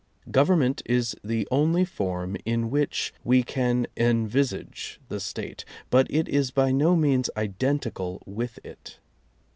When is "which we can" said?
2.71-3.85